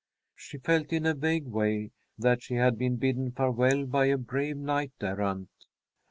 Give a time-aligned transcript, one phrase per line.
[0.35, 4.57] She felt, in a vague way, that she had been bidden farewell by a brave
[4.57, 5.51] knight errant.